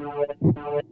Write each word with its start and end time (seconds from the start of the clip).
Thank 0.00 0.56
you. 0.56 0.89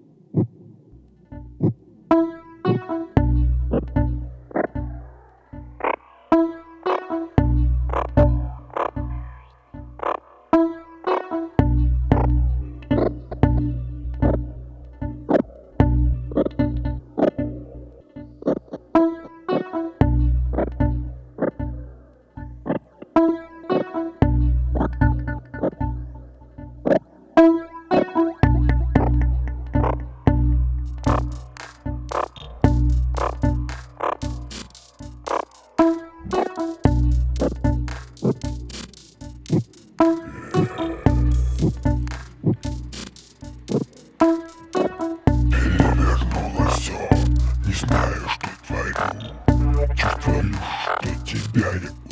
Я 51.54 51.68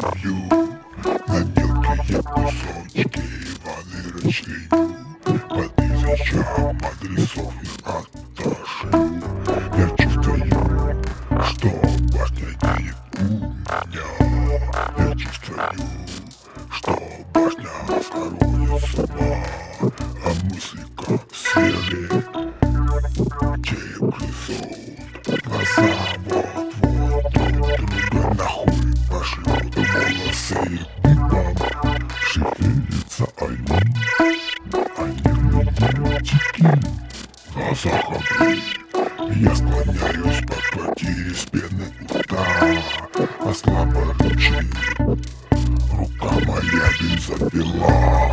убью 0.08 0.36
На 1.26 1.38
мелкие 1.44 2.22
кусочки 2.22 3.22
воды 3.64 4.00
расчленю 4.24 4.68
По 5.24 5.62
тысячам 5.76 6.78
адресов 6.84 7.52
их 7.62 7.74
отташу 7.84 8.88
Я 9.76 9.86
чувствую, 9.96 11.04
что 11.44 11.68
башня 12.12 12.50
денег 12.62 12.96
у 13.12 13.24
меня 13.24 13.80
Я 14.98 15.16
чувствую, 15.16 15.70
что 16.70 16.92
башня 17.34 17.70
сходит 18.02 18.84
с 18.84 18.94
ума 18.94 19.36
А 20.24 20.26
мысли 20.44 20.84
как 20.96 21.22
сели 21.34 22.04
Теплый 23.62 24.32
сон 24.46 24.76
Глаза 25.44 26.65
say 30.46 30.78
битам 31.02 31.56
Шевелится 32.22 33.26
олень 33.40 33.96
Они 34.96 35.16
летят 35.50 36.22
тики 36.22 36.62
На 37.54 37.74
заходы 37.74 38.62
Я 39.34 39.54
склоняюсь 39.56 40.42
под 40.46 40.62
плоти 40.72 41.10
из 41.30 41.44
пены 41.46 41.86
ута 42.10 42.44
Ослабла 43.44 44.14
ручей 44.20 44.70
Рука 45.90 46.32
моя 46.46 46.86
бензопила 47.00 48.25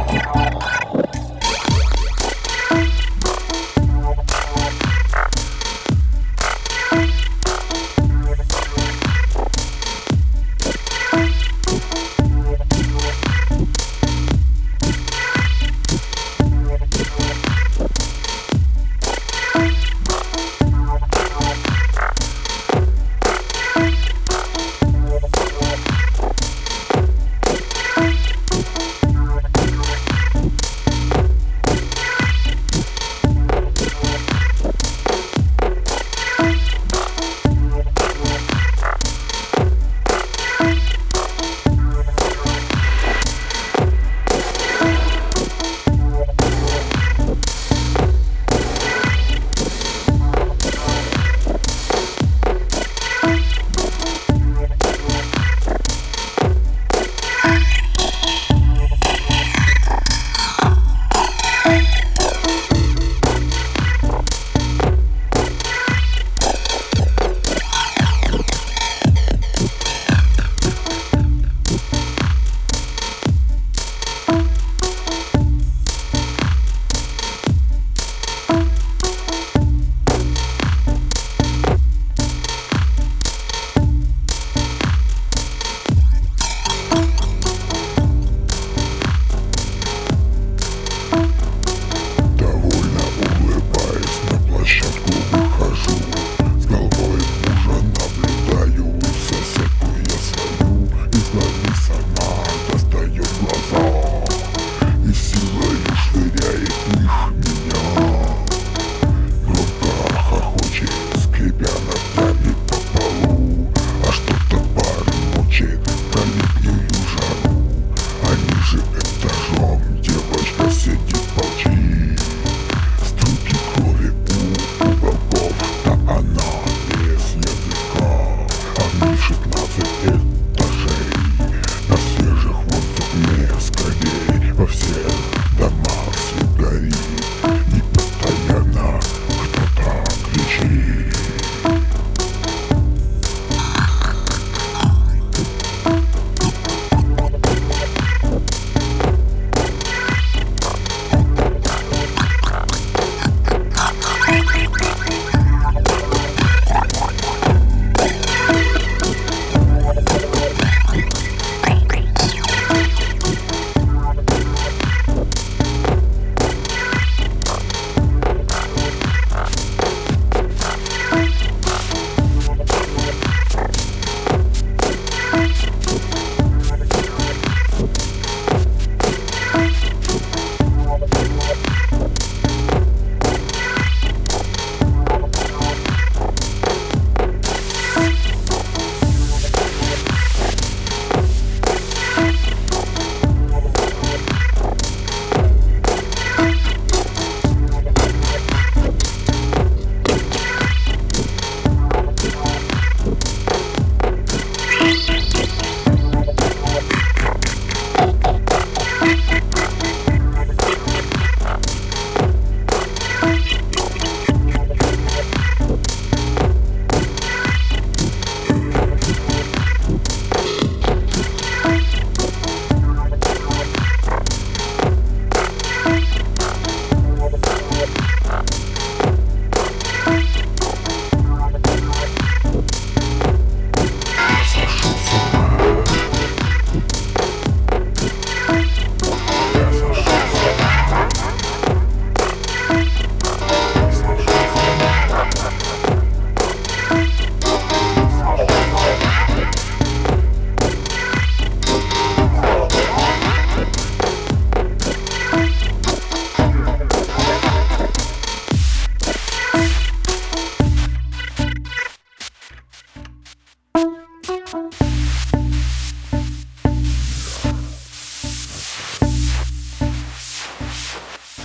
worship 129.29 129.45
nothing 129.47 130.12